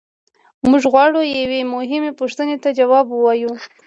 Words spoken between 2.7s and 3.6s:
ځواب ووایو.